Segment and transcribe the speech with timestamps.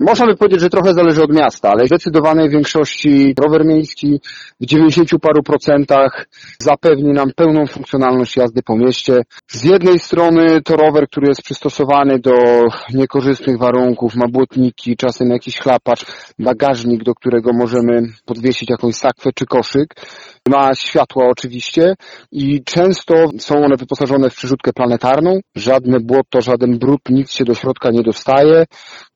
[0.00, 4.20] Można by powiedzieć, że trochę zależy od miasta, ale w zdecydowanej większości rower miejski
[4.60, 6.26] w 90 paru procentach
[6.58, 9.22] zapewni nam pełną funkcjonalność jazdy po mieście.
[9.48, 12.32] Z jednej strony to rower, który jest przystosowany do
[12.94, 16.06] niekorzystnych warunków, ma błotniki, czasem jakiś chlapacz,
[16.38, 19.94] bagażnik, do którego możemy podwiesić jakąś sakwę czy koszyk.
[20.48, 21.94] Ma światła oczywiście
[22.32, 25.40] i często są one wyposażone w przerzutkę planetarną.
[25.56, 28.64] Żadne błoto, żaden brud, nic się do środka nie dostaje.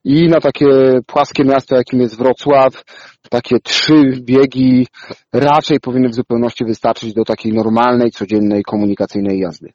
[0.05, 0.66] I na takie
[1.06, 2.84] płaskie miasto, jakim jest Wrocław,
[3.30, 4.87] takie trzy biegi
[5.33, 9.72] raczej powinny w zupełności wystarczyć do takiej normalnej, codziennej komunikacyjnej jazdy.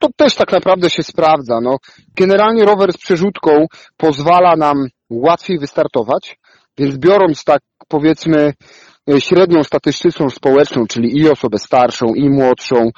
[0.00, 1.60] To też tak naprawdę się sprawdza.
[1.62, 1.76] No,
[2.16, 4.76] generalnie rower z przerzutką pozwala nam
[5.10, 6.38] łatwiej wystartować,
[6.78, 8.52] więc biorąc tak powiedzmy
[9.18, 12.90] średnią statystyczną społeczną, czyli i osobę starszą, i młodszą,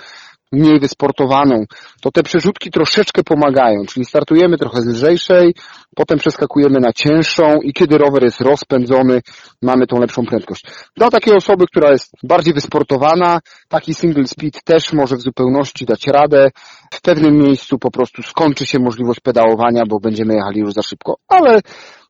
[0.52, 1.64] mniej wysportowaną,
[2.00, 5.54] to te przerzutki troszeczkę pomagają, czyli startujemy trochę z lżejszej,
[5.96, 9.20] potem przeskakujemy na cięższą i kiedy rower jest rozpędzony,
[9.62, 10.64] mamy tą lepszą prędkość.
[10.96, 16.06] Dla takiej osoby, która jest bardziej wysportowana, taki single speed też może w zupełności dać
[16.06, 16.50] radę.
[16.94, 21.16] W pewnym miejscu po prostu skończy się możliwość pedałowania, bo będziemy jechali już za szybko,
[21.28, 21.60] ale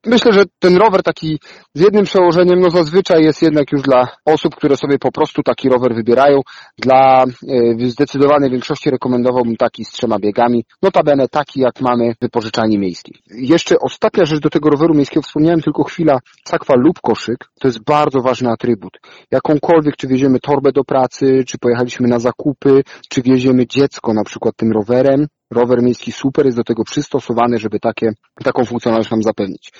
[0.06, 1.38] Myślę, że ten rower taki
[1.74, 5.68] z jednym przełożeniem, no zazwyczaj jest jednak już dla osób, które sobie po prostu taki
[5.68, 6.40] rower wybierają.
[6.78, 10.64] Dla e, zdecydowanej większości rekomendowałbym taki z trzema biegami.
[10.82, 13.14] Notabene taki, jak mamy w wypożyczalni miejskiej.
[13.30, 17.84] Jeszcze ostatnia rzecz do tego roweru miejskiego, wspomniałem tylko chwila, sakwa lub koszyk, to jest
[17.84, 18.98] bardzo ważny atrybut.
[19.30, 24.56] Jakąkolwiek, czy wieziemy torbę do pracy, czy pojechaliśmy na zakupy, czy wieziemy dziecko na przykład
[24.56, 28.10] tym rowerem, rower miejski super jest do tego przystosowany, żeby takie,
[28.44, 29.72] taką funkcjonalność nam zapewnić.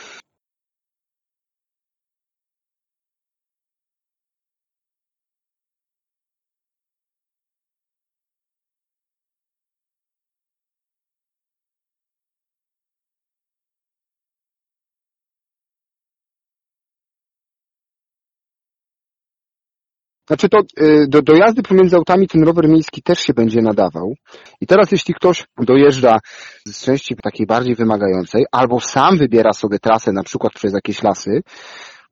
[20.27, 24.15] Znaczy to y, do, do jazdy pomiędzy autami ten rower miejski też się będzie nadawał.
[24.61, 26.19] I teraz jeśli ktoś dojeżdża
[26.67, 31.41] z części takiej bardziej wymagającej, albo sam wybiera sobie trasę na przykład przez jakieś lasy,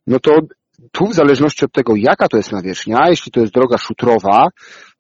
[0.06, 0.32] no to
[0.93, 4.49] tu w zależności od tego, jaka to jest nawierzchnia, jeśli to jest droga szutrowa,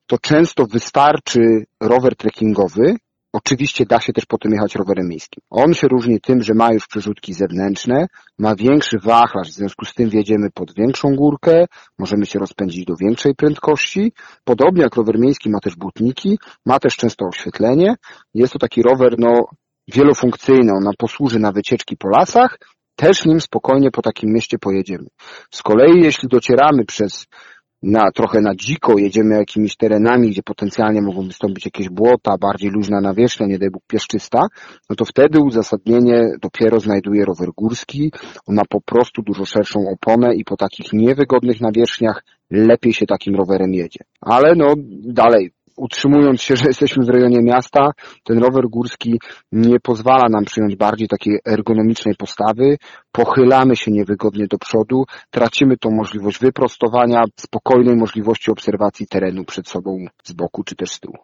[0.06, 1.40] to często wystarczy
[1.80, 2.96] rower trekkingowy,
[3.32, 5.42] Oczywiście da się też po tym jechać rowerem miejskim.
[5.50, 8.06] On się różni tym, że ma już przerzutki zewnętrzne,
[8.38, 11.64] ma większy wachlarz, w związku z tym wjedziemy pod większą górkę,
[11.98, 14.12] możemy się rozpędzić do większej prędkości.
[14.44, 17.94] Podobnie jak rower miejski ma też butniki, ma też często oświetlenie.
[18.34, 19.44] Jest to taki rower no,
[19.94, 22.58] wielofunkcyjny, on nam posłuży na wycieczki po lasach,
[22.96, 25.06] też nim spokojnie po takim mieście pojedziemy.
[25.50, 27.26] Z kolei jeśli docieramy przez
[27.82, 33.00] na, trochę na dziko, jedziemy jakimiś terenami, gdzie potencjalnie mogą wystąpić jakieś błota, bardziej luźna
[33.00, 34.40] nawierzchnia, nie daj Bóg pieszczysta,
[34.90, 38.12] no to wtedy uzasadnienie dopiero znajduje rower górski.
[38.46, 43.34] On ma po prostu dużo szerszą oponę i po takich niewygodnych nawierzchniach lepiej się takim
[43.34, 44.04] rowerem jedzie.
[44.20, 44.74] Ale no
[45.04, 47.90] dalej, utrzymując się, że jesteśmy w rejonie miasta,
[48.24, 49.20] ten rower górski
[49.52, 52.76] nie pozwala nam przyjąć bardziej takiej ergonomicznej postawy,
[53.12, 60.04] pochylamy się niewygodnie do przodu, tracimy tą możliwość wyprostowania, spokojnej możliwości obserwacji terenu przed sobą
[60.24, 61.18] z boku czy też z tyłu.